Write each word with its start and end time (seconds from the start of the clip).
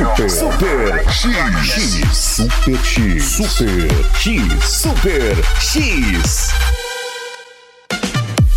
Super. 0.00 0.30
Super 0.30 1.10
X. 1.10 1.36
X. 1.62 2.16
Super 2.16 2.78
X. 2.82 3.22
Super 3.22 3.90
X. 4.14 4.64
Super 4.64 5.36
X. 5.60 6.50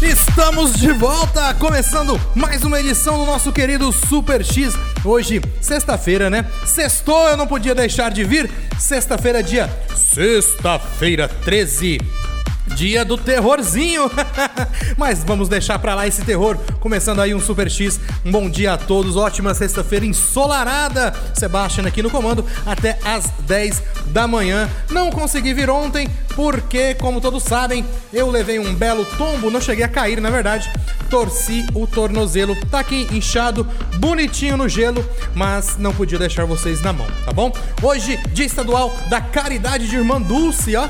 Estamos 0.02 0.80
de 0.80 0.94
volta, 0.94 1.53
começando 1.55 2.17
mais 2.33 2.63
uma 2.63 2.80
edição 2.80 3.17
do 3.17 3.25
nosso 3.25 3.52
querido 3.52 3.91
Super 3.91 4.41
X. 4.41 4.73
Hoje, 5.03 5.41
sexta-feira, 5.59 6.30
né? 6.30 6.45
Sextou, 6.66 7.27
eu 7.27 7.35
não 7.35 7.45
podia 7.45 7.75
deixar 7.75 8.09
de 8.09 8.23
vir. 8.23 8.50
Sexta-feira, 8.80 9.44
dia. 9.44 9.69
Sexta-feira 9.94 11.28
13. 11.28 12.22
Dia 12.67 13.03
do 13.03 13.17
terrorzinho. 13.17 14.09
Mas 14.97 15.23
vamos 15.23 15.50
deixar 15.50 15.78
pra 15.80 15.95
lá 15.95 16.08
esse 16.08 16.23
terror. 16.23 16.58
Começando 16.80 17.19
aí 17.19 17.33
um 17.33 17.39
Super 17.39 17.69
X. 17.69 18.00
Um 18.25 18.31
bom 18.31 18.50
dia 18.50 18.73
a 18.73 18.78
todos. 18.78 19.16
Ótima 19.16 19.53
sexta-feira 19.53 20.06
ensolarada. 20.06 21.14
Sebastian 21.34 21.86
aqui 21.86 22.02
no 22.02 22.09
comando 22.09 22.45
até 22.66 22.97
às 23.03 23.30
10 23.41 23.84
da 24.08 24.28
manhã. 24.28 24.69
Não 24.89 25.11
consegui 25.11 25.53
vir 25.53 25.69
ontem 25.69 26.09
porque, 26.36 26.95
como 26.95 27.22
todos 27.22 27.44
sabem, 27.44 27.86
eu 28.11 28.30
levei 28.30 28.59
um 28.59 28.73
belo 28.73 29.06
tombo. 29.17 29.52
Não 29.52 29.61
cheguei 29.61 29.84
a 29.84 29.89
cair, 29.89 30.22
na 30.22 30.30
verdade. 30.30 30.72
Torci 31.09 31.66
o 31.75 31.86
tornozelo. 31.86 32.56
Tá 32.67 32.80
aqui 32.80 33.08
inchado, 33.11 33.67
bonitinho 34.00 34.58
no 34.58 34.67
gelo, 34.67 35.08
mas 35.36 35.78
não 35.78 35.94
podia 35.94 36.17
deixar 36.17 36.45
vocês 36.45 36.81
na 36.81 36.91
mão, 36.91 37.06
tá 37.23 37.31
bom? 37.31 37.52
Hoje, 37.81 38.17
dia 38.34 38.45
estadual 38.45 38.95
da 39.09 39.22
Caridade 39.22 39.88
de 39.88 39.95
Irmã 39.95 40.19
Dulce, 40.19 40.75
ó 40.75 40.89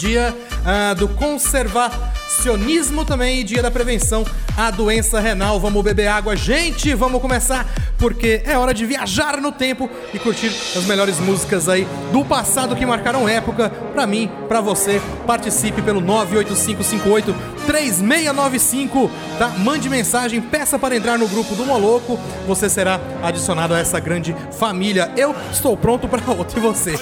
dia 0.00 0.34
ah, 0.64 0.94
do 0.94 1.06
conservacionismo 1.08 3.04
também 3.04 3.40
e 3.40 3.44
dia 3.44 3.62
da 3.62 3.70
prevenção 3.70 4.24
à 4.56 4.70
doença 4.70 5.20
renal. 5.20 5.60
Vamos 5.60 5.84
beber 5.84 6.08
água, 6.08 6.34
gente, 6.34 6.94
vamos 6.94 7.20
começar 7.20 7.66
porque 7.98 8.40
é 8.46 8.56
hora 8.56 8.72
de 8.72 8.86
viajar 8.86 9.38
no 9.42 9.52
tempo 9.52 9.90
e 10.14 10.18
curtir 10.18 10.46
as 10.46 10.84
melhores 10.86 11.20
músicas 11.20 11.68
aí 11.68 11.86
do 12.10 12.24
passado 12.24 12.74
que 12.74 12.86
marcaram 12.86 13.28
época. 13.28 13.68
Pra 13.92 14.06
mim, 14.06 14.30
pra 14.48 14.62
você, 14.62 15.02
participe 15.26 15.82
pelo 15.82 16.00
98558 16.00 17.34
3695, 17.66 19.10
tá? 19.38 19.48
Mande 19.58 19.90
mensagem, 19.90 20.40
peça 20.40 20.78
para 20.78 20.96
entrar 20.96 21.18
no 21.18 21.28
grupo 21.28 21.54
do 21.54 21.66
Moloco. 21.66 22.18
Você 22.46 22.70
será 22.70 22.98
adicionado 23.22 23.74
a 23.74 23.78
essa 23.78 24.00
grande 24.00 24.34
família. 24.58 25.12
Eu 25.14 25.36
estou 25.52 25.76
pronto 25.76 26.08
para 26.08 26.22
outro 26.32 26.58
e 26.58 26.60
você. 26.62 26.94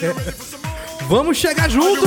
Vamos 1.09 1.39
chegar 1.39 1.71
junto! 1.71 2.07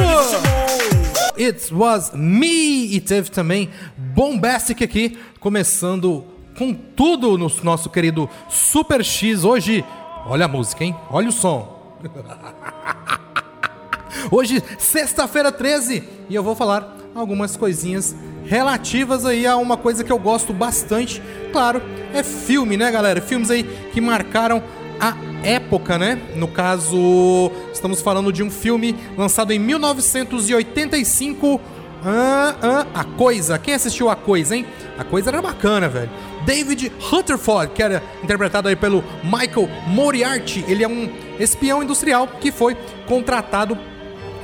It 1.36 1.74
was 1.74 2.12
me! 2.14 2.96
E 2.96 3.02
teve 3.02 3.32
também 3.32 3.68
Bombastic 3.98 4.84
aqui, 4.84 5.18
começando 5.40 6.24
com 6.56 6.72
tudo 6.72 7.36
no 7.36 7.52
nosso 7.64 7.90
querido 7.90 8.30
Super 8.48 9.04
X. 9.04 9.44
Hoje, 9.44 9.84
olha 10.28 10.46
a 10.46 10.48
música, 10.48 10.84
hein? 10.84 10.96
Olha 11.10 11.30
o 11.30 11.32
som. 11.32 11.98
Hoje, 14.30 14.64
sexta-feira 14.78 15.52
13, 15.52 16.04
e 16.30 16.36
eu 16.36 16.44
vou 16.44 16.56
falar 16.56 16.96
algumas 17.16 17.58
coisinhas 17.58 18.16
relativas 18.46 19.26
aí 19.26 19.48
a 19.48 19.58
uma 19.58 19.78
coisa 19.78 20.04
que 20.04 20.12
eu 20.12 20.20
gosto 20.20 20.54
bastante. 20.54 21.24
Claro, 21.52 21.82
é 22.14 22.22
filme, 22.22 22.78
né, 22.78 22.92
galera? 22.92 23.20
Filmes 23.20 23.50
aí 23.50 23.64
que 23.92 24.00
marcaram 24.00 24.62
a 25.00 25.31
época, 25.44 25.98
né? 25.98 26.20
No 26.36 26.48
caso, 26.48 27.52
estamos 27.74 28.02
falando 28.02 28.32
de 28.32 28.44
um 28.44 28.52
filme 28.52 28.96
lançado 29.18 29.52
em 29.52 29.60
1985. 29.60 31.60
Ah, 32.04 32.56
ah, 32.62 32.88
a 32.94 33.04
Coisa. 33.04 33.58
Quem 33.60 33.74
assistiu 33.74 34.10
A 34.10 34.16
Coisa, 34.16 34.56
hein? 34.56 34.66
A 34.98 35.04
Coisa 35.04 35.30
era 35.30 35.42
bacana, 35.42 35.88
velho. 35.88 36.10
David 36.46 36.92
Rutherford, 37.00 37.74
que 37.74 37.84
era 37.84 38.02
interpretado 38.24 38.68
aí 38.68 38.76
pelo 38.76 39.04
Michael 39.24 39.70
Moriarty. 39.88 40.66
Ele 40.68 40.84
é 40.84 40.88
um 40.88 41.10
espião 41.40 41.84
industrial 41.84 42.28
que 42.28 42.52
foi 42.52 42.76
contratado 43.08 43.78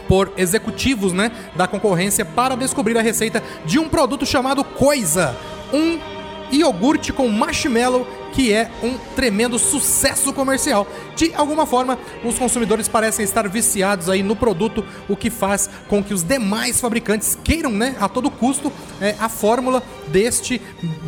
por 0.07 0.31
executivos, 0.37 1.11
né, 1.11 1.31
da 1.55 1.67
concorrência 1.67 2.23
para 2.23 2.55
descobrir 2.55 2.97
a 2.97 3.01
receita 3.01 3.43
de 3.65 3.77
um 3.77 3.89
produto 3.89 4.25
chamado 4.25 4.63
Coisa, 4.63 5.35
um 5.73 5.99
iogurte 6.49 7.11
com 7.11 7.27
marshmallow 7.27 8.07
que 8.33 8.53
é 8.53 8.69
um 8.83 8.97
tremendo 9.15 9.57
sucesso 9.57 10.31
comercial. 10.33 10.87
De 11.15 11.33
alguma 11.33 11.65
forma, 11.65 11.97
os 12.23 12.37
consumidores 12.37 12.87
parecem 12.87 13.23
estar 13.23 13.47
viciados 13.47 14.09
aí 14.09 14.21
no 14.21 14.35
produto, 14.35 14.85
o 15.07 15.15
que 15.15 15.29
faz 15.29 15.69
com 15.87 16.03
que 16.03 16.13
os 16.13 16.23
demais 16.23 16.79
fabricantes 16.79 17.37
queiram, 17.43 17.71
né, 17.71 17.95
a 17.99 18.07
todo 18.07 18.29
custo, 18.29 18.71
é, 19.01 19.15
a 19.19 19.29
fórmula 19.29 19.81
deste 20.07 20.61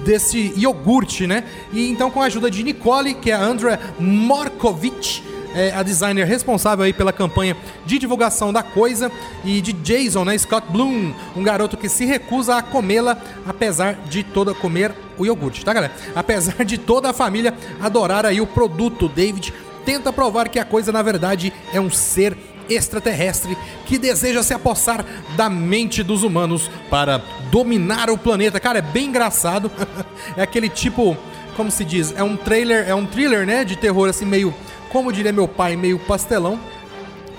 desse 0.04 0.54
iogurte, 0.58 1.28
né? 1.28 1.44
E 1.72 1.90
então, 1.90 2.10
com 2.10 2.22
a 2.22 2.26
ajuda 2.26 2.50
de 2.50 2.64
Nicole, 2.64 3.14
que 3.14 3.32
é 3.32 3.34
a 3.34 3.42
Andrea 3.42 3.80
Morkovich, 4.00 5.24
é 5.54 5.72
a 5.72 5.84
designer 5.84 6.26
responsável 6.26 6.86
aí 6.86 6.94
pela 6.94 7.12
campanha 7.12 7.56
de 7.86 7.98
divulgação 7.98 8.54
da 8.54 8.62
coisa 8.62 9.12
e 9.44 9.62
de 9.62 9.74
Jason, 9.74 10.24
né, 10.24 10.38
Scott 10.38 10.68
Bloom, 10.72 11.14
um 11.36 11.44
garoto 11.44 11.78
que 11.78 11.90
se 11.90 12.06
recusa 12.06 12.58
a 12.58 12.62
comê-la 12.62 13.18
apesar 13.48 13.96
de 14.08 14.24
toda 14.24 14.54
comer 14.54 14.94
o 15.20 15.26
iogurte, 15.26 15.64
tá, 15.64 15.74
galera? 15.74 15.94
Apesar 16.16 16.64
de 16.66 16.78
toda 16.78 17.10
a 17.10 17.14
família 17.14 17.54
adorar 17.80 18.26
aí 18.26 18.42
o 18.42 18.48
produto, 18.48 19.08
David 19.08 19.54
tenta 19.86 20.12
provar 20.12 20.50
que 20.50 20.60
a 20.60 20.66
coisa 20.66 20.92
na 20.92 21.02
verdade 21.02 21.54
é 21.74 21.80
um 21.80 21.90
ser 21.90 22.38
extraterrestre 22.70 23.58
que 23.86 23.98
deseja 23.98 24.44
se 24.44 24.54
apossar 24.54 25.04
da 25.36 25.50
mente 25.50 26.04
dos 26.04 26.24
humanos 26.24 26.70
para 26.90 27.22
dominar 27.52 28.10
o 28.10 28.18
planeta. 28.18 28.60
Cara, 28.60 28.80
é 28.80 28.82
bem 28.82 29.08
engraçado. 29.08 29.72
é 30.38 30.42
aquele 30.42 30.70
tipo, 30.70 31.18
como 31.56 31.72
se 31.72 31.84
diz, 31.84 32.14
é 32.16 32.24
um 32.24 32.38
trailer, 32.38 32.88
é 32.88 32.94
um 32.94 33.06
thriller, 33.06 33.46
né, 33.46 33.64
de 33.64 33.76
terror 33.76 34.10
assim 34.10 34.26
meio 34.26 34.54
como 34.90 35.14
diria 35.14 35.32
meu 35.32 35.48
pai, 35.48 35.76
meio 35.76 36.00
pastelão. 36.00 36.60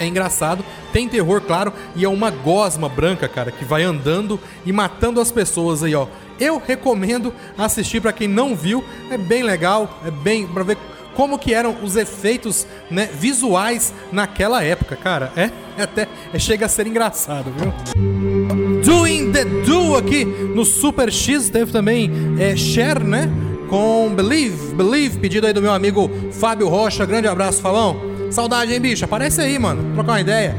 É 0.01 0.07
engraçado, 0.07 0.65
tem 0.95 1.07
terror, 1.07 1.43
claro, 1.43 1.75
e 1.95 2.07
é 2.07 2.09
uma 2.09 2.31
gosma 2.31 2.89
branca, 2.89 3.29
cara, 3.29 3.53
que 3.53 3.67
vai 3.67 3.83
andando 3.83 4.41
e 4.65 4.73
matando 4.73 5.21
as 5.21 5.31
pessoas 5.31 5.83
aí, 5.83 5.95
ó. 5.95 6.07
Eu 6.41 6.61
recomendo 6.67 7.35
assistir 7.59 8.01
para 8.01 8.11
quem 8.11 8.27
não 8.27 8.57
viu, 8.57 8.83
é 9.11 9.19
bem 9.19 9.43
legal, 9.43 10.01
é 10.07 10.11
bem 10.11 10.47
para 10.47 10.63
ver 10.63 10.79
como 11.15 11.39
que 11.39 11.53
eram 11.53 11.77
os 11.83 11.97
efeitos 11.97 12.67
né, 12.91 13.11
visuais 13.13 13.93
naquela 14.11 14.65
época, 14.65 14.97
cara. 14.97 15.31
É, 15.37 15.51
é 15.77 15.83
até 15.83 16.09
é, 16.33 16.39
chega 16.39 16.65
a 16.65 16.69
ser 16.69 16.87
engraçado, 16.87 17.53
viu? 17.55 17.71
Doing 18.83 19.33
the 19.33 19.45
Do 19.45 19.97
aqui 19.97 20.25
no 20.25 20.65
Super 20.65 21.13
X 21.13 21.51
teve 21.51 21.71
também 21.71 22.11
é, 22.39 22.57
Cher, 22.57 23.05
né? 23.05 23.31
Com 23.69 24.15
Believe, 24.15 24.75
Believe, 24.75 25.19
pedido 25.19 25.47
aí 25.47 25.53
do 25.53 25.61
meu 25.61 25.73
amigo 25.73 26.11
Fábio 26.33 26.69
Rocha. 26.69 27.05
Grande 27.05 27.29
abraço, 27.29 27.61
Fabão. 27.61 28.10
Saudade, 28.31 28.73
hein, 28.73 28.81
bicho? 28.81 29.05
Aparece 29.05 29.41
aí, 29.41 29.59
mano. 29.59 29.93
Trocar 29.95 30.13
uma 30.13 30.21
ideia. 30.21 30.57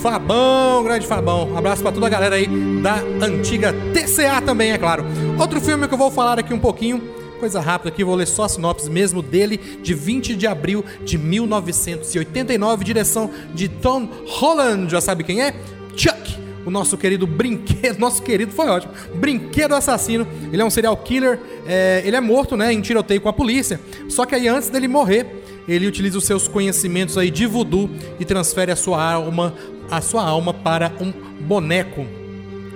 Fabão, 0.00 0.84
grande 0.84 1.06
Fabão. 1.06 1.56
Abraço 1.56 1.82
pra 1.82 1.90
toda 1.90 2.06
a 2.06 2.08
galera 2.08 2.36
aí 2.36 2.46
da 2.80 2.96
antiga 3.20 3.74
TCA 3.92 4.40
também, 4.40 4.70
é 4.70 4.78
claro. 4.78 5.04
Outro 5.38 5.60
filme 5.60 5.88
que 5.88 5.94
eu 5.94 5.98
vou 5.98 6.10
falar 6.10 6.38
aqui 6.38 6.54
um 6.54 6.58
pouquinho, 6.58 7.02
coisa 7.40 7.60
rápida 7.60 7.88
aqui, 7.88 8.04
vou 8.04 8.14
ler 8.14 8.26
só 8.26 8.44
a 8.44 8.48
sinopse 8.48 8.88
mesmo 8.88 9.20
dele, 9.20 9.56
de 9.82 9.94
20 9.94 10.36
de 10.36 10.46
abril 10.46 10.84
de 11.04 11.18
1989, 11.18 12.84
direção 12.84 13.30
de 13.52 13.68
Tom 13.68 14.08
Holland. 14.26 14.88
Já 14.90 15.00
sabe 15.00 15.24
quem 15.24 15.42
é? 15.42 15.52
Chuck 15.96 16.38
o 16.68 16.70
nosso 16.70 16.98
querido 16.98 17.26
brinquedo, 17.26 17.96
nosso 17.98 18.22
querido 18.22 18.52
foi 18.52 18.68
ótimo, 18.68 18.92
brinquedo 19.14 19.74
assassino. 19.74 20.26
Ele 20.52 20.60
é 20.60 20.64
um 20.64 20.70
serial 20.70 20.96
killer, 20.98 21.40
é, 21.66 22.02
ele 22.04 22.14
é 22.14 22.20
morto, 22.20 22.56
né, 22.56 22.72
em 22.72 22.80
tiroteio 22.80 23.20
com 23.20 23.28
a 23.28 23.32
polícia. 23.32 23.80
Só 24.08 24.26
que 24.26 24.34
aí 24.34 24.46
antes 24.46 24.68
dele 24.68 24.86
morrer, 24.86 25.37
ele 25.68 25.86
utiliza 25.86 26.18
os 26.18 26.24
seus 26.24 26.48
conhecimentos 26.48 27.18
aí 27.18 27.30
de 27.30 27.46
voodoo 27.46 27.90
e 28.18 28.24
transfere 28.24 28.72
a 28.72 28.76
sua 28.76 29.12
alma, 29.12 29.54
a 29.90 30.00
sua 30.00 30.22
alma 30.22 30.54
para 30.54 30.92
um 31.00 31.12
boneco. 31.42 32.06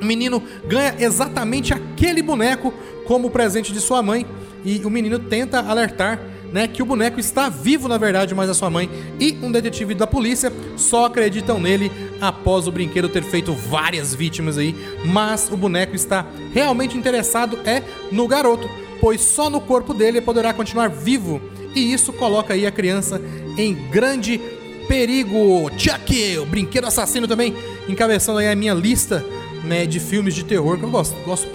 O 0.01 0.05
menino 0.05 0.43
ganha 0.67 0.95
exatamente 0.99 1.73
aquele 1.73 2.23
boneco 2.23 2.73
como 3.07 3.31
presente 3.31 3.73
de 3.73 3.81
sua 3.81 4.03
mãe 4.03 4.27
e 4.65 4.79
o 4.85 4.91
menino 4.91 5.19
tenta 5.19 5.61
alertar 5.61 6.21
né, 6.53 6.69
que 6.69 6.83
o 6.83 6.87
boneco 6.87 7.19
está 7.19 7.49
vivo 7.49 7.89
na 7.89 7.97
verdade, 7.97 8.35
mas 8.35 8.51
a 8.51 8.55
sua 8.55 8.69
mãe 8.69 8.89
e 9.19 9.39
um 9.43 9.51
detetive 9.51 9.95
da 9.95 10.07
polícia 10.07 10.53
só 10.77 11.07
acreditam 11.07 11.59
nele 11.59 11.91
após 12.21 12.69
o 12.69 12.73
brinquedo 12.73 13.09
ter 13.09 13.23
feito 13.23 13.55
várias 13.55 14.15
vítimas 14.15 14.59
aí, 14.59 14.75
mas 15.05 15.49
o 15.51 15.57
boneco 15.57 15.97
está 15.97 16.27
realmente 16.53 16.97
interessado 16.97 17.59
é 17.65 17.83
no 18.13 18.29
garoto, 18.29 18.69
pois 19.01 19.23
só 19.23 19.49
no 19.49 19.61
corpo 19.61 19.95
dele 19.95 20.21
poderá 20.21 20.53
continuar 20.53 20.89
vivo 20.89 21.41
e 21.75 21.93
isso 21.93 22.13
coloca 22.13 22.55
aí 22.55 22.67
a 22.67 22.71
criança 22.71 23.21
em 23.57 23.75
grande 23.91 24.41
perigo. 24.89 25.71
Chuck, 25.77 26.39
o 26.39 26.47
brinquedo 26.47 26.87
assassino 26.87 27.27
também 27.27 27.55
encabeçando 27.89 28.39
aí 28.39 28.49
a 28.49 28.57
minha 28.57 28.75
lista 28.75 29.25
né, 29.65 29.87
de 29.87 30.01
filmes 30.01 30.35
de 30.35 30.45
terror 30.45 30.79
que 30.79 30.85
eu 30.85 30.91
gosto, 30.91 31.15
gosto 31.25 31.49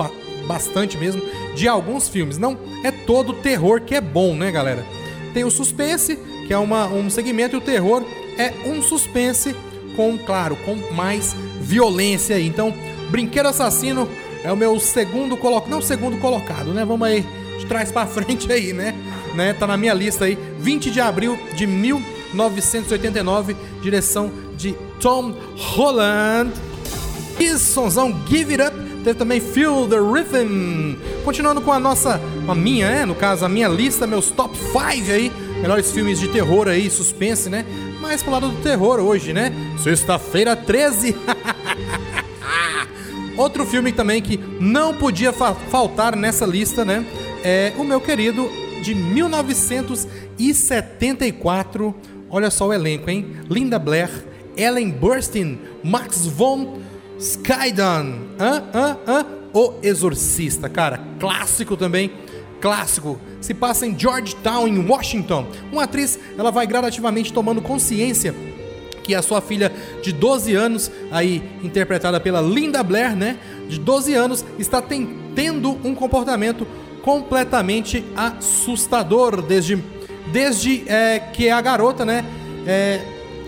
bastante 0.47 0.97
mesmo 0.97 1.21
de 1.55 1.67
alguns 1.67 2.07
filmes. 2.07 2.37
Não 2.37 2.57
é 2.83 2.91
todo 2.91 3.33
terror 3.33 3.81
que 3.81 3.95
é 3.95 4.01
bom, 4.01 4.35
né, 4.35 4.51
galera? 4.51 4.85
Tem 5.33 5.43
o 5.43 5.51
suspense, 5.51 6.17
que 6.47 6.53
é 6.53 6.57
uma, 6.57 6.87
um 6.87 7.09
segmento, 7.09 7.55
e 7.55 7.59
o 7.59 7.61
terror 7.61 8.03
é 8.37 8.53
um 8.65 8.81
suspense 8.81 9.55
com, 9.95 10.17
claro, 10.17 10.55
com 10.57 10.75
mais 10.93 11.35
violência 11.59 12.35
aí. 12.35 12.47
Então, 12.47 12.73
Brinquedo 13.09 13.47
Assassino 13.47 14.07
é 14.43 14.51
o 14.51 14.55
meu 14.55 14.79
segundo 14.79 15.35
colocado, 15.35 15.69
não 15.69 15.81
segundo 15.81 16.17
colocado, 16.19 16.73
né? 16.73 16.85
Vamos 16.85 17.07
aí 17.07 17.25
de 17.59 17.65
trás 17.65 17.91
para 17.91 18.07
frente 18.07 18.51
aí, 18.51 18.73
né? 18.73 18.93
Né? 19.37 19.53
Tá 19.53 19.65
na 19.65 19.77
minha 19.77 19.93
lista 19.93 20.25
aí, 20.25 20.37
20 20.59 20.91
de 20.91 20.99
abril 20.99 21.39
de 21.55 21.65
1989, 21.65 23.55
direção 23.81 24.29
de 24.57 24.75
Tom 24.99 25.33
Holland. 25.55 26.51
E 27.39 27.57
sonzão 27.57 28.13
Give 28.27 28.51
It 28.51 28.63
Up 28.63 28.87
Teve 29.07 29.19
também 29.19 29.39
Feel 29.39 29.87
the 29.87 29.95
Rhythm. 29.95 30.95
Continuando 31.23 31.61
com 31.61 31.71
a 31.71 31.79
nossa, 31.79 32.19
a 32.45 32.53
minha, 32.53 32.89
né? 32.89 33.05
No 33.05 33.15
caso, 33.15 33.45
a 33.45 33.47
minha 33.47 33.69
lista, 33.69 34.05
meus 34.05 34.29
top 34.29 34.57
5 34.57 34.77
aí. 35.09 35.31
Melhores 35.61 35.89
filmes 35.93 36.19
de 36.19 36.27
terror 36.27 36.67
aí, 36.67 36.89
suspense, 36.89 37.49
né? 37.49 37.65
Mais 38.01 38.21
pro 38.21 38.33
lado 38.33 38.49
do 38.49 38.61
terror 38.61 38.99
hoje, 38.99 39.31
né? 39.31 39.53
Sexta-feira 39.81 40.57
13. 40.57 41.15
Outro 43.37 43.65
filme 43.65 43.93
também 43.93 44.21
que 44.21 44.37
não 44.59 44.93
podia 44.93 45.31
fa 45.31 45.53
faltar 45.53 46.13
nessa 46.13 46.45
lista, 46.45 46.83
né? 46.83 47.05
É 47.45 47.71
o 47.77 47.85
meu 47.85 48.01
querido 48.01 48.51
de 48.81 48.95
1974. 48.95 51.95
Olha 52.29 52.49
só 52.49 52.67
o 52.67 52.73
elenco, 52.73 53.09
hein? 53.09 53.37
Linda 53.49 53.79
Blair, 53.79 54.09
Ellen 54.55 54.91
Burstyn, 54.91 55.59
Max 55.83 56.25
von 56.25 56.79
Skydan. 57.19 58.13
O 59.53 59.73
Exorcista, 59.81 60.69
cara. 60.69 61.01
Clássico 61.19 61.75
também. 61.77 62.11
Clássico. 62.59 63.17
Se 63.39 63.53
passa 63.53 63.85
em 63.85 63.97
Georgetown, 63.97 64.67
em 64.67 64.85
Washington. 64.85 65.47
Uma 65.71 65.83
atriz, 65.83 66.19
ela 66.37 66.51
vai 66.51 66.67
gradativamente 66.67 67.31
tomando 67.31 67.61
consciência 67.61 68.35
que 69.03 69.15
a 69.15 69.21
sua 69.21 69.39
filha 69.39 69.71
de 70.03 70.11
12 70.11 70.53
anos, 70.53 70.91
aí 71.09 71.41
interpretada 71.63 72.19
pela 72.19 72.41
Linda 72.41 72.83
Blair, 72.83 73.15
né? 73.15 73.39
De 73.69 73.79
12 73.79 74.13
anos, 74.13 74.43
está 74.59 74.81
tendo 74.81 75.77
um 75.81 75.95
comportamento 75.95 76.67
completamente 77.07 78.03
assustador 78.17 79.41
desde, 79.41 79.81
desde 80.29 80.83
é, 80.89 81.19
que 81.19 81.49
a 81.49 81.61
garota, 81.61 82.03
né? 82.03 82.25
É, 82.65 82.99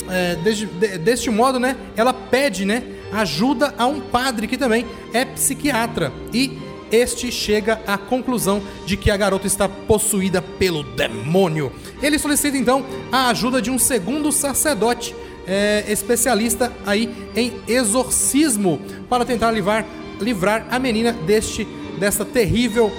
é, 0.09 0.35
desde, 0.41 0.65
de, 0.65 0.97
deste 0.97 1.29
modo, 1.29 1.59
né? 1.59 1.75
Ela 1.97 2.13
pede, 2.13 2.63
né? 2.63 2.81
ajuda 3.11 3.73
a 3.77 3.85
um 3.85 3.99
padre 3.99 4.47
que 4.47 4.57
também 4.57 4.85
é 5.13 5.25
psiquiatra 5.25 6.13
e 6.33 6.57
este 6.89 7.31
chega 7.33 7.81
à 7.85 7.97
conclusão 7.97 8.61
de 8.85 8.95
que 8.95 9.11
a 9.11 9.17
garota 9.17 9.45
está 9.45 9.67
possuída 9.67 10.41
pelo 10.41 10.81
demônio. 10.83 11.69
Ele 12.01 12.17
solicita 12.17 12.55
então 12.57 12.85
a 13.11 13.27
ajuda 13.27 13.61
de 13.61 13.69
um 13.69 13.77
segundo 13.77 14.31
sacerdote 14.31 15.13
é, 15.45 15.83
especialista 15.89 16.71
aí 16.85 17.13
em 17.35 17.59
exorcismo 17.67 18.79
para 19.09 19.25
tentar 19.25 19.51
livrar, 19.51 19.85
livrar 20.21 20.65
a 20.71 20.79
menina 20.79 21.11
deste 21.11 21.67
dessa 21.99 22.23
terrível 22.23 22.89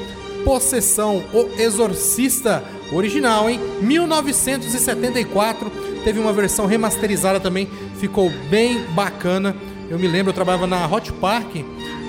possessão. 0.44 1.22
O 1.32 1.48
Exorcista 1.60 2.64
original 2.92 3.48
em 3.48 3.58
1974 3.80 5.70
teve 6.04 6.18
uma 6.18 6.32
versão 6.32 6.66
remasterizada 6.66 7.38
também, 7.38 7.68
ficou 7.98 8.30
bem 8.48 8.84
bacana. 8.94 9.54
Eu 9.88 9.98
me 9.98 10.06
lembro, 10.06 10.30
eu 10.30 10.34
trabalhava 10.34 10.66
na 10.66 10.86
Hot 10.86 11.12
Park 11.14 11.56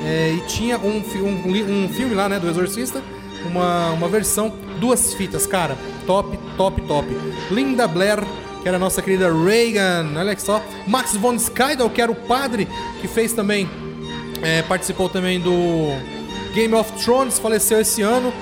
é, 0.03 0.33
e 0.37 0.41
tinha 0.47 0.77
um, 0.77 0.97
um, 0.97 1.83
um, 1.85 1.89
filme 1.89 2.15
lá, 2.15 2.27
né, 2.29 2.39
do 2.39 2.47
Exorcista, 2.49 3.01
uma, 3.45 3.91
uma 3.91 4.07
versão, 4.07 4.53
duas 4.79 5.13
fitas, 5.13 5.45
cara, 5.45 5.77
top, 6.05 6.37
top, 6.57 6.81
top. 6.83 7.07
Linda 7.49 7.87
Blair, 7.87 8.23
que 8.61 8.67
era 8.67 8.77
a 8.77 8.79
nossa 8.79 9.01
querida 9.01 9.31
Reagan, 9.31 10.11
olha 10.15 10.37
só. 10.37 10.63
Max 10.87 11.15
von 11.15 11.37
Sydow, 11.37 11.89
que 11.89 12.01
era 12.01 12.11
o 12.11 12.15
padre, 12.15 12.67
que 13.01 13.07
fez 13.07 13.33
também, 13.33 13.69
é, 14.41 14.61
participou 14.63 15.09
também 15.09 15.39
do 15.39 15.89
Game 16.53 16.73
of 16.73 16.91
Thrones, 17.03 17.39
faleceu 17.39 17.81
esse 17.81 18.01
ano. 18.01 18.33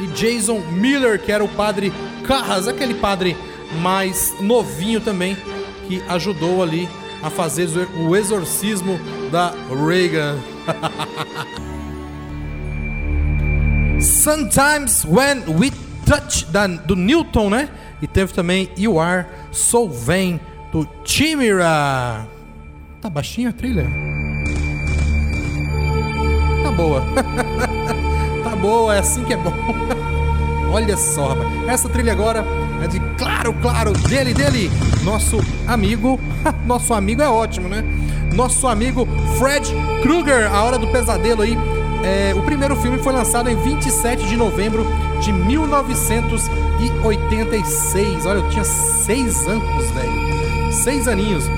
E 0.00 0.06
Jason 0.08 0.60
Miller, 0.72 1.20
que 1.20 1.30
era 1.30 1.44
o 1.44 1.48
padre 1.48 1.92
Carras, 2.26 2.66
aquele 2.68 2.94
padre 2.94 3.36
mais 3.80 4.34
novinho 4.40 5.00
também, 5.00 5.36
que 5.86 6.02
ajudou 6.08 6.62
ali 6.62 6.88
a 7.22 7.30
fazer 7.30 7.68
o 7.98 8.16
exorcismo 8.16 8.98
da 9.30 9.52
Reagan. 9.86 10.38
Sometimes 14.00 15.04
when 15.04 15.44
we 15.58 15.70
touch 16.04 16.44
da, 16.46 16.66
do 16.66 16.96
Newton, 16.96 17.50
né? 17.50 17.68
E 18.00 18.06
teve 18.06 18.32
também 18.32 18.68
You 18.76 18.98
Are 18.98 19.26
So 19.52 19.88
Vain 19.88 20.40
do 20.72 20.88
Chimera. 21.04 22.26
Tá 23.00 23.08
baixinha 23.08 23.50
a 23.50 23.52
trilha? 23.52 23.86
Tá 26.64 26.72
boa. 26.72 27.02
boa, 28.62 28.94
é 28.94 29.00
assim 29.00 29.24
que 29.24 29.34
é 29.34 29.36
bom. 29.36 29.52
Olha 30.72 30.96
só, 30.96 31.30
rapaz. 31.30 31.68
Essa 31.68 31.88
trilha 31.88 32.12
agora 32.12 32.44
é 32.82 32.86
de 32.86 33.00
claro, 33.18 33.52
claro, 33.54 33.92
dele, 33.92 34.32
dele, 34.32 34.70
nosso 35.02 35.40
amigo. 35.66 36.20
nosso 36.64 36.94
amigo 36.94 37.20
é 37.20 37.28
ótimo, 37.28 37.68
né? 37.68 37.82
Nosso 38.32 38.68
amigo 38.68 39.08
Fred 39.36 39.68
Krueger, 40.00 40.54
A 40.54 40.62
Hora 40.62 40.78
do 40.78 40.86
Pesadelo 40.86 41.42
aí. 41.42 41.58
É, 42.04 42.32
o 42.34 42.42
primeiro 42.42 42.76
filme 42.76 42.98
foi 42.98 43.12
lançado 43.12 43.50
em 43.50 43.56
27 43.56 44.26
de 44.26 44.36
novembro 44.36 44.86
de 45.20 45.32
1986. 45.32 48.26
Olha, 48.26 48.38
eu 48.38 48.48
tinha 48.48 48.64
seis 48.64 49.44
anos, 49.46 49.90
velho. 49.90 50.72
Seis 50.72 51.08
aninhos. 51.08 51.50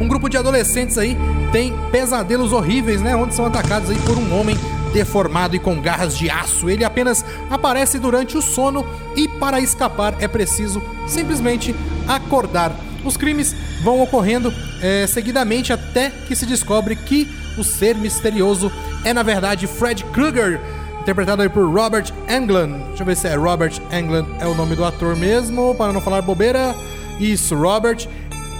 Um 0.00 0.06
grupo 0.06 0.28
de 0.28 0.36
adolescentes 0.36 0.96
aí 0.98 1.16
tem 1.50 1.74
pesadelos 1.90 2.52
horríveis, 2.52 3.00
né? 3.00 3.16
Onde 3.16 3.34
são 3.34 3.46
atacados 3.46 3.90
aí 3.90 3.98
por 4.00 4.18
um 4.18 4.38
homem 4.38 4.56
deformado 4.88 5.54
e 5.54 5.58
com 5.58 5.80
garras 5.80 6.16
de 6.16 6.30
aço. 6.30 6.68
Ele 6.68 6.84
apenas 6.84 7.24
aparece 7.50 7.98
durante 7.98 8.36
o 8.36 8.42
sono 8.42 8.86
e 9.16 9.28
para 9.28 9.60
escapar 9.60 10.16
é 10.20 10.28
preciso 10.28 10.82
simplesmente 11.06 11.74
acordar. 12.06 12.74
Os 13.04 13.16
crimes 13.16 13.54
vão 13.82 14.02
ocorrendo 14.02 14.52
é, 14.82 15.06
seguidamente 15.06 15.72
até 15.72 16.10
que 16.10 16.34
se 16.34 16.44
descobre 16.46 16.96
que 16.96 17.28
o 17.56 17.64
ser 17.64 17.96
misterioso 17.96 18.70
é 19.04 19.12
na 19.12 19.22
verdade 19.22 19.66
Fred 19.66 20.04
Krueger, 20.06 20.60
interpretado 21.00 21.42
aí 21.42 21.48
por 21.48 21.72
Robert 21.72 22.12
Englund. 22.28 22.84
Deixa 22.88 23.02
eu 23.02 23.06
ver 23.06 23.16
se 23.16 23.28
é 23.28 23.34
Robert 23.34 23.72
Englund 23.92 24.28
é 24.40 24.46
o 24.46 24.54
nome 24.54 24.74
do 24.74 24.84
ator 24.84 25.16
mesmo, 25.16 25.74
para 25.74 25.92
não 25.92 26.00
falar 26.00 26.22
bobeira. 26.22 26.74
Isso, 27.18 27.54
Robert 27.54 28.06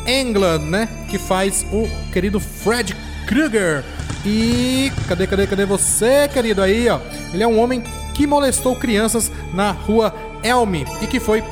Englund, 0.06 0.64
né? 0.64 0.88
Que 1.10 1.18
faz 1.18 1.66
o 1.72 1.88
querido 2.12 2.40
Fred 2.40 2.96
Krueger. 3.26 3.84
E 4.24 4.92
cadê, 5.06 5.26
cadê, 5.26 5.46
cadê 5.46 5.64
você, 5.64 6.28
querido 6.28 6.62
aí, 6.62 6.88
ó? 6.88 6.98
Ele 7.32 7.42
é 7.42 7.46
um 7.46 7.58
homem 7.58 7.82
que 8.14 8.26
molestou 8.26 8.74
crianças 8.76 9.30
na 9.54 9.70
rua 9.70 10.14
Elm 10.42 10.74
e 11.00 11.06
que 11.06 11.20
foi 11.20 11.42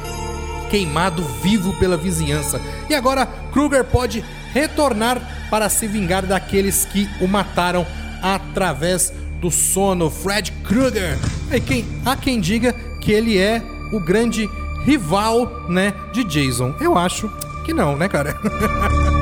queimado 0.68 1.22
vivo 1.42 1.72
pela 1.74 1.96
vizinhança. 1.96 2.60
E 2.88 2.94
agora 2.94 3.26
Kruger 3.52 3.84
pode 3.84 4.24
retornar 4.52 5.20
para 5.48 5.68
se 5.68 5.86
vingar 5.86 6.26
daqueles 6.26 6.84
que 6.84 7.08
o 7.20 7.28
mataram 7.28 7.86
através 8.22 9.12
do 9.40 9.50
sono. 9.50 10.10
Fred 10.10 10.52
Krueger. 10.64 11.18
E 11.52 11.60
quem, 11.60 11.86
há 12.04 12.16
quem 12.16 12.40
diga 12.40 12.72
que 13.00 13.12
ele 13.12 13.38
é 13.38 13.62
o 13.92 14.00
grande 14.00 14.50
rival, 14.84 15.68
né, 15.68 15.94
de 16.12 16.24
Jason. 16.24 16.74
Eu 16.80 16.96
acho 16.98 17.30
que 17.64 17.72
não, 17.72 17.96
né, 17.96 18.08
cara? 18.08 18.36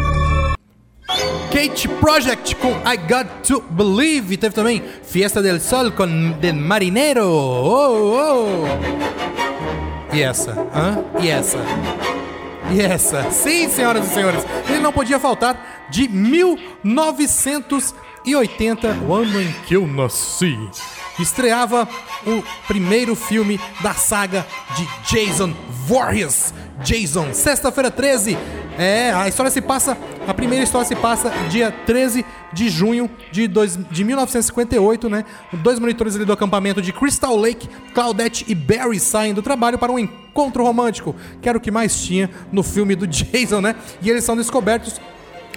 Skate 1.55 1.87
Project 2.01 2.57
com 2.57 2.73
I 2.85 2.97
Got 2.97 3.29
to 3.47 3.61
Believe. 3.71 4.37
Teve 4.37 4.53
também 4.53 4.83
Fiesta 5.05 5.41
del 5.41 5.61
Sol 5.61 5.93
com 5.93 6.33
Del 6.33 6.57
Marinero. 6.57 7.29
Oh, 7.29 8.19
oh. 8.19 8.65
E 10.13 10.21
essa? 10.21 10.51
Hã? 10.75 11.05
E 11.23 11.29
essa? 11.29 11.59
E 12.73 12.81
essa? 12.81 13.31
Sim, 13.31 13.69
senhoras 13.69 14.11
e 14.11 14.15
senhores, 14.15 14.45
ele 14.69 14.81
não 14.81 14.93
podia 14.93 15.21
faltar 15.21 15.87
de 15.91 16.09
1980, 16.09 18.89
o 19.07 19.15
ano 19.15 19.41
em 19.41 19.53
que 19.65 19.77
eu 19.77 19.87
nasci. 19.87 20.59
Estreava 21.21 21.89
o 22.27 22.43
primeiro 22.67 23.15
filme 23.15 23.61
da 23.81 23.95
saga 23.95 24.45
de 24.77 24.85
Jason 25.09 25.55
Voorhees. 25.87 26.53
Jason, 26.83 27.33
sexta-feira 27.33 27.91
13. 27.91 28.37
É, 28.77 29.13
a 29.13 29.29
história 29.29 29.51
se 29.51 29.61
passa, 29.61 29.97
a 30.27 30.35
primeira 30.35 30.65
história 30.65 30.87
se 30.87 30.97
passa 30.97 31.31
dia 31.49 31.71
13 31.71 32.25
de 32.53 32.69
junho 32.69 33.09
de, 33.31 33.47
dois, 33.47 33.79
de 33.91 34.05
1958, 34.05 35.09
né? 35.09 35.25
Dois 35.53 35.79
monitores 35.79 36.17
ali 36.17 36.25
do 36.25 36.33
acampamento 36.33 36.83
de 36.83 36.93
Crystal 36.93 37.37
Lake, 37.37 37.69
Claudette 37.95 38.45
e 38.49 38.55
Barry 38.55 38.99
saem 38.99 39.33
do 39.33 39.43
trabalho 39.43 39.79
para 39.79 39.93
um 39.93 39.99
encontro 39.99 40.65
romântico, 40.65 41.15
que 41.41 41.49
era 41.49 41.57
o 41.57 41.61
que 41.61 41.71
mais 41.71 42.03
tinha 42.03 42.29
no 42.51 42.65
filme 42.65 42.97
do 42.97 43.07
Jason, 43.09 43.61
né? 43.61 43.77
E 44.03 44.11
eles 44.11 44.25
são 44.25 44.37
descobertos 44.37 45.01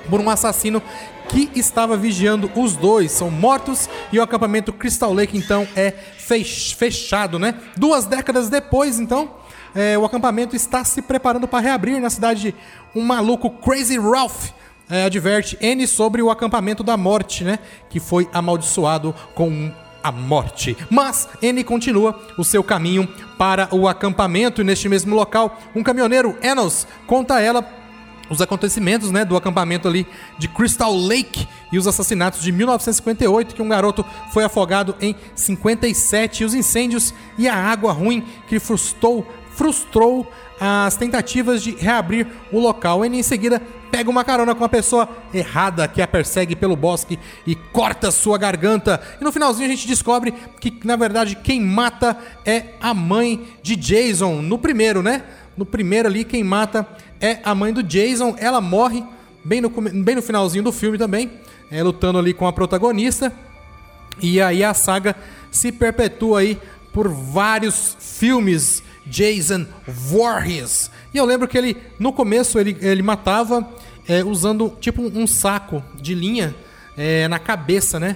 por 0.10 0.20
um 0.20 0.30
assassino 0.30 0.82
que 1.28 1.50
estava 1.56 1.98
vigiando 1.98 2.52
os 2.56 2.76
dois. 2.76 3.12
São 3.12 3.32
mortos 3.32 3.90
e 4.12 4.20
o 4.20 4.24
acampamento 4.24 4.72
Crystal 4.72 5.12
Lake 5.12 5.38
então 5.38 5.68
é 5.76 5.92
fechado, 5.92 7.40
né? 7.40 7.56
Duas 7.76 8.06
décadas 8.06 8.48
depois, 8.48 9.00
então, 9.00 9.32
é, 9.78 9.96
o 9.96 10.04
acampamento 10.04 10.56
está 10.56 10.84
se 10.84 11.04
preparando 11.04 11.48
para 11.48 11.60
reabrir 11.60 12.02
na 12.02 12.10
cidade. 12.10 12.56
Um 12.96 13.04
maluco 13.04 13.48
Crazy 13.52 14.00
Ralph 14.00 14.50
é, 14.90 15.04
adverte 15.04 15.56
N 15.62 15.86
sobre 15.86 16.20
o 16.20 16.32
acampamento 16.32 16.82
da 16.82 16.98
morte, 16.98 17.44
né? 17.44 17.60
Que 17.88 18.00
foi 18.00 18.28
amaldiçoado 18.34 19.14
com 19.36 19.72
a 20.02 20.12
morte. 20.12 20.76
Mas 20.90 21.30
N 21.44 21.64
continua 21.64 22.20
o 22.40 22.44
seu 22.44 22.64
caminho 22.64 23.08
para 23.38 23.70
o 23.72 23.88
acampamento 23.88 24.62
e 24.62 24.64
neste 24.64 24.90
mesmo 24.90 25.16
local, 25.16 25.60
um 25.76 25.84
caminhoneiro, 25.84 26.36
Enos, 26.42 26.88
conta 27.06 27.36
a 27.36 27.42
ela 27.42 27.64
os 28.30 28.42
acontecimentos 28.42 29.12
né, 29.12 29.24
do 29.24 29.38
acampamento 29.38 29.88
ali 29.88 30.06
de 30.38 30.48
Crystal 30.48 30.94
Lake 30.94 31.48
e 31.72 31.78
os 31.78 31.88
assassinatos 31.88 32.42
de 32.42 32.52
1958, 32.52 33.56
que 33.56 33.62
um 33.62 33.70
garoto 33.70 34.06
foi 34.34 34.44
afogado 34.44 34.96
em 35.00 35.16
57, 35.36 36.42
e 36.42 36.46
os 36.46 36.54
incêndios 36.54 37.14
e 37.38 37.48
a 37.48 37.56
água 37.56 37.94
ruim 37.94 38.26
que 38.48 38.60
frustrou, 38.60 39.26
frustrou 39.58 40.32
as 40.60 40.96
tentativas 40.96 41.64
de 41.64 41.72
reabrir 41.72 42.28
o 42.52 42.60
local. 42.60 43.04
E 43.04 43.08
em 43.10 43.24
seguida 43.24 43.60
pega 43.92 44.10
uma 44.10 44.24
carona 44.24 44.54
com 44.54 44.64
a 44.64 44.70
pessoa 44.70 45.10
errada 45.34 45.88
que 45.88 46.02
a 46.02 46.08
persegue 46.08 46.56
pelo 46.56 46.76
bosque 46.76 47.18
e 47.46 47.56
corta 47.56 48.12
sua 48.12 48.38
garganta. 48.38 49.02
E 49.20 49.24
no 49.24 49.32
finalzinho 49.32 49.68
a 49.68 49.76
gente 49.76 49.88
descobre 49.88 50.32
que, 50.62 50.80
na 50.84 50.96
verdade, 50.96 51.36
quem 51.36 51.60
mata 51.60 52.16
é 52.46 52.76
a 52.80 52.94
mãe 52.94 53.48
de 53.64 53.76
Jason, 53.76 54.42
no 54.44 54.60
primeiro, 54.60 55.02
né? 55.02 55.24
No 55.58 55.66
primeiro 55.66 56.08
ali, 56.08 56.24
quem 56.24 56.44
mata 56.44 56.88
é 57.20 57.40
a 57.44 57.56
mãe 57.56 57.74
do 57.74 57.82
Jason. 57.82 58.36
Ela 58.38 58.62
morre 58.62 59.04
bem 59.44 59.60
no, 59.60 59.70
bem 59.70 60.16
no 60.16 60.22
finalzinho 60.22 60.64
do 60.64 60.72
filme 60.72 61.00
também, 61.00 61.32
é, 61.72 61.82
lutando 61.82 62.20
ali 62.20 62.32
com 62.32 62.46
a 62.46 62.54
protagonista. 62.54 63.34
E 64.22 64.40
aí 64.40 64.64
a 64.64 64.74
saga 64.76 65.16
se 65.52 65.72
perpetua 65.72 66.42
aí 66.42 66.60
por 66.94 67.08
vários 67.10 67.98
filmes 68.00 68.84
Jason 69.10 69.66
Voorhees. 69.88 70.92
E 71.14 71.18
eu 71.18 71.26
lembro 71.26 71.48
que 71.48 71.58
ele, 71.58 71.78
no 72.00 72.14
começo, 72.14 72.60
ele, 72.60 72.78
ele 72.82 73.02
matava 73.02 73.68
é, 74.08 74.24
usando 74.24 74.76
tipo 74.80 75.02
um 75.02 75.26
saco 75.26 75.84
de 75.96 76.14
linha 76.14 76.56
é, 76.98 77.28
na 77.28 77.40
cabeça, 77.40 78.00
né? 78.00 78.16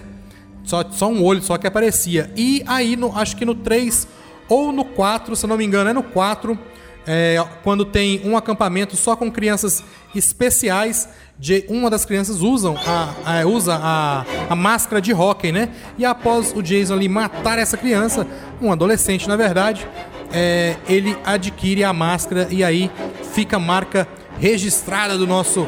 Só, 0.64 0.84
só 0.92 1.10
um 1.10 1.24
olho 1.24 1.42
só 1.42 1.58
que 1.58 1.68
aparecia. 1.68 2.32
E 2.36 2.64
aí, 2.68 2.96
no, 2.96 3.18
acho 3.18 3.36
que 3.36 3.46
no 3.46 3.56
3 3.56 4.08
ou 4.48 4.72
no 4.72 4.86
4, 4.86 5.36
se 5.36 5.48
não 5.48 5.58
me 5.58 5.66
engano, 5.66 5.90
é 5.90 5.94
no 5.94 6.04
4 6.04 6.58
é, 7.06 7.44
quando 7.64 7.84
tem 7.84 8.22
um 8.24 8.38
acampamento 8.38 8.96
só 8.96 9.16
com 9.16 9.32
crianças 9.32 9.84
especiais, 10.14 11.10
de, 11.40 11.66
uma 11.68 11.90
das 11.90 12.06
crianças 12.06 12.42
usam 12.42 12.76
a, 12.86 13.40
a, 13.40 13.48
usa 13.48 13.74
a, 13.82 14.26
a 14.50 14.56
máscara 14.56 15.02
de 15.02 15.12
hockey, 15.12 15.52
né? 15.52 15.70
E 15.98 16.06
após 16.06 16.54
o 16.56 16.62
Jason 16.62 16.94
ali 16.94 17.10
matar 17.10 17.58
essa 17.58 17.76
criança, 17.76 18.28
um 18.62 18.72
adolescente 18.72 19.28
na 19.28 19.36
verdade, 19.36 19.88
é, 20.34 20.76
ele 20.88 21.18
adquire 21.26 21.84
a 21.84 21.94
máscara 21.94 22.48
e 22.50 22.64
aí 22.64 22.92
fica 23.34 23.60
marca 23.60 24.08
registrada 24.40 25.18
do 25.18 25.28
nosso 25.28 25.68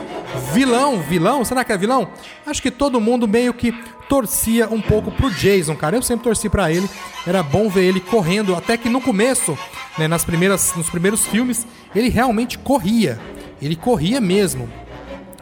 vilão. 0.53 0.99
Vilão? 0.99 1.45
Será 1.45 1.63
que 1.63 1.71
é 1.71 1.77
vilão? 1.77 2.09
Acho 2.45 2.61
que 2.61 2.71
todo 2.71 2.99
mundo 2.99 3.27
meio 3.27 3.53
que 3.53 3.71
torcia 4.09 4.67
um 4.67 4.81
pouco 4.81 5.11
pro 5.11 5.29
Jason, 5.29 5.75
cara. 5.75 5.95
Eu 5.95 6.01
sempre 6.01 6.23
torci 6.23 6.49
para 6.49 6.71
ele. 6.71 6.89
Era 7.25 7.43
bom 7.43 7.69
ver 7.69 7.83
ele 7.83 7.99
correndo, 7.99 8.55
até 8.55 8.77
que 8.77 8.89
no 8.89 8.99
começo 8.99 9.57
né, 9.97 10.07
nas 10.07 10.25
primeiras, 10.25 10.73
nos 10.75 10.89
primeiros 10.89 11.25
filmes, 11.25 11.67
ele 11.95 12.09
realmente 12.09 12.57
corria. 12.57 13.19
Ele 13.61 13.75
corria 13.75 14.19
mesmo. 14.19 14.69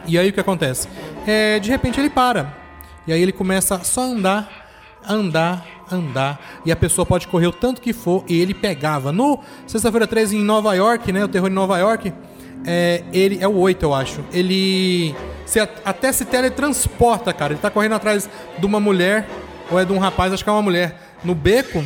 E 0.06 0.18
aí 0.18 0.28
o 0.28 0.32
que 0.32 0.40
acontece? 0.40 0.88
É, 1.26 1.58
de 1.58 1.70
repente 1.70 1.98
ele 2.00 2.10
para. 2.10 2.56
E 3.06 3.12
aí 3.12 3.20
ele 3.20 3.32
começa 3.32 3.82
só 3.82 4.02
a 4.02 4.06
andar, 4.06 4.68
andar, 5.08 5.66
andar. 5.96 6.60
E 6.64 6.72
a 6.72 6.76
pessoa 6.76 7.04
pode 7.04 7.28
correr 7.28 7.46
o 7.46 7.52
tanto 7.52 7.80
que 7.80 7.92
for. 7.92 8.24
E 8.28 8.40
ele 8.40 8.54
pegava. 8.54 9.12
No 9.12 9.38
Sexta-feira 9.66 10.06
13 10.06 10.36
em 10.36 10.44
Nova 10.44 10.74
York, 10.74 11.12
né? 11.12 11.24
O 11.24 11.28
Terror 11.28 11.48
em 11.48 11.54
Nova 11.54 11.78
York. 11.78 12.12
É, 12.64 13.02
ele 13.12 13.38
é 13.40 13.48
o 13.48 13.56
8, 13.56 13.82
eu 13.82 13.94
acho. 13.94 14.20
Ele 14.32 15.14
se, 15.46 15.60
até 15.60 16.12
se 16.12 16.24
teletransporta, 16.24 17.32
cara. 17.32 17.52
Ele 17.52 17.60
tá 17.60 17.70
correndo 17.70 17.94
atrás 17.94 18.28
de 18.58 18.66
uma 18.66 18.78
mulher, 18.78 19.28
ou 19.70 19.78
é 19.78 19.84
de 19.84 19.92
um 19.92 19.98
rapaz, 19.98 20.32
acho 20.32 20.44
que 20.44 20.50
é 20.50 20.52
uma 20.52 20.62
mulher, 20.62 21.16
no 21.24 21.34
beco. 21.34 21.84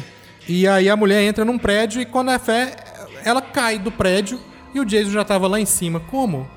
E 0.49 0.69
aí 0.69 0.89
a 0.89 0.97
mulher 0.97 1.23
entra 1.23 1.45
num 1.45 1.59
prédio 1.59 2.01
e 2.01 2.07
quando 2.07 2.31
é 2.31 2.39
fé, 2.39 2.77
ela 3.25 3.41
cai 3.41 3.79
do 3.79 3.91
prédio 3.91 4.39
e 4.73 4.79
o 4.79 4.85
Jason 4.85 5.11
já 5.11 5.23
estava 5.23 5.49
lá 5.49 5.59
em 5.59 5.67
cima. 5.67 5.99
Como? 5.99 6.49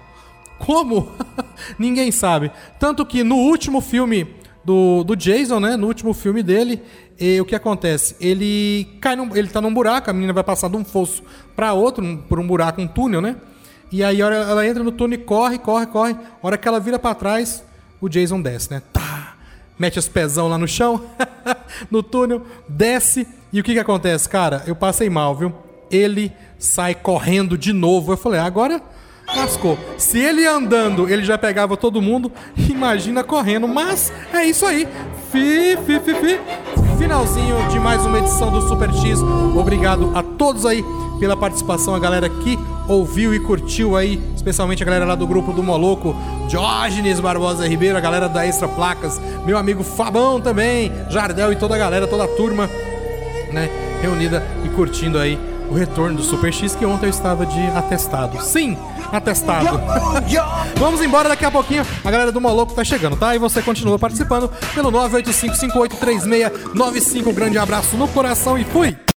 Como? 0.60 1.12
Ninguém 1.80 2.12
sabe. 2.12 2.52
Tanto 2.78 3.06
que 3.06 3.24
no 3.24 3.38
último 3.38 3.82
filme 3.82 4.36
do, 4.64 5.04
do 5.04 5.16
Jason, 5.16 5.60
né? 5.60 5.76
No 5.76 5.88
último 5.88 6.14
filme 6.14 6.44
dele, 6.44 6.82
e, 7.20 7.40
o 7.42 7.46
que 7.46 7.56
acontece? 7.56 8.16
Ele 8.20 8.88
cai 9.02 9.16
num, 9.16 9.36
ele 9.36 9.48
tá 9.48 9.60
num 9.62 9.74
buraco, 9.74 10.10
a 10.10 10.14
menina 10.14 10.34
vai 10.34 10.44
passar 10.44 10.70
de 10.70 10.78
um 10.78 10.86
fosso 10.86 11.24
para 11.56 11.74
outro, 11.74 12.04
um, 12.04 12.18
por 12.18 12.40
um 12.40 12.48
buraco, 12.48 12.82
um 12.82 12.88
túnel, 12.88 13.22
né? 13.22 13.36
E 13.92 14.04
aí 14.04 14.22
ela, 14.22 14.36
ela 14.36 14.68
entra 14.68 14.84
no 14.84 14.92
túnel 14.92 15.20
e 15.20 15.24
corre, 15.24 15.58
corre, 15.58 15.88
corre. 15.88 16.14
A 16.14 16.48
hora 16.48 16.58
que 16.58 16.68
ela 16.68 16.80
vira 16.80 17.00
para 17.00 17.16
trás, 17.16 17.64
o 18.00 18.08
Jason 18.08 18.42
desce, 18.42 18.72
né? 18.72 18.82
Tá. 18.94 19.36
Mete 19.78 19.98
os 19.98 20.08
pezão 20.08 20.48
lá 20.48 20.58
no 20.58 20.68
chão, 20.68 21.10
no 21.90 22.04
túnel, 22.04 22.46
desce 22.68 23.26
e 23.52 23.60
o 23.60 23.64
que 23.64 23.74
que 23.74 23.80
acontece, 23.80 24.28
cara? 24.28 24.64
Eu 24.68 24.76
passei 24.76 25.10
mal, 25.10 25.36
viu? 25.36 25.54
Ele 25.90 26.32
sai 26.60 26.94
correndo 26.94 27.58
de 27.58 27.74
novo. 27.74 28.12
Eu 28.14 28.18
falei, 28.18 28.40
agora 28.40 28.82
lascou. 29.36 29.78
Se 29.98 30.20
ele 30.20 30.46
andando, 30.46 31.10
ele 31.10 31.24
já 31.24 31.38
pegava 31.38 31.78
todo 31.78 32.02
mundo, 32.02 32.32
imagina 32.58 33.24
correndo. 33.24 33.68
Mas 33.68 34.12
é 34.34 34.46
isso 34.46 34.66
aí. 34.66 34.88
Fi, 35.32 35.78
fi, 35.86 36.00
fi, 36.00 36.14
fi. 36.14 36.40
Finalzinho 36.98 37.56
de 37.70 37.80
mais 37.80 38.06
uma 38.06 38.20
edição 38.20 38.52
do 38.52 38.62
Super 38.62 38.92
X. 38.94 39.20
Obrigado 39.56 40.12
a 40.16 40.24
todos 40.24 40.66
aí 40.66 40.84
pela 41.20 41.36
participação, 41.36 41.94
a 41.94 42.00
galera 42.00 42.30
que 42.30 42.58
ouviu 42.88 43.34
e 43.34 43.40
curtiu 43.40 43.96
aí, 43.96 44.22
especialmente 44.36 44.82
a 44.82 44.86
galera 44.86 45.06
lá 45.06 45.16
do 45.16 45.28
grupo 45.28 45.52
do 45.52 45.62
Moloco, 45.62 46.16
Diógenes 46.48 47.20
Barbosa 47.20 47.68
Ribeiro, 47.68 47.98
a 47.98 48.02
galera 48.02 48.28
da 48.28 48.46
Extra 48.46 48.68
Placas, 48.68 49.22
meu 49.46 49.58
amigo 49.58 49.84
Fabão 49.84 50.40
também, 50.42 50.92
Jardel 51.10 51.52
e 51.52 51.56
toda 51.56 51.76
a 51.76 51.78
galera, 51.78 52.08
toda 52.08 52.24
a 52.24 52.28
turma 52.28 52.70
né, 53.52 53.70
reunida 54.02 54.44
e 54.66 54.70
curtindo 54.70 55.20
aí 55.20 55.38
o 55.70 55.74
retorno 55.74 56.18
do 56.18 56.24
Super 56.24 56.54
X 56.54 56.76
que 56.76 56.86
ontem 56.86 57.06
eu 57.06 57.10
estava 57.10 57.46
de 57.46 57.66
atestado. 57.68 58.44
Sim, 58.44 58.78
atestado. 59.12 59.80
Vamos 60.78 61.02
embora 61.02 61.30
daqui 61.30 61.46
a 61.46 61.52
pouquinho. 61.52 61.86
A 62.04 62.12
galera 62.12 62.32
do 62.32 62.42
Moloco 62.42 62.74
tá 62.74 62.84
chegando, 62.84 63.16
tá? 63.16 63.36
E 63.36 63.40
você 63.40 63.62
continua 63.62 64.00
participando 64.00 64.52
pelo 64.74 64.92
985583695. 64.92 67.28
Um 67.28 67.34
grande 67.34 67.58
abraço 67.58 67.98
no 67.98 68.08
coração 68.08 68.58
e 68.58 68.64
fui! 68.64 69.09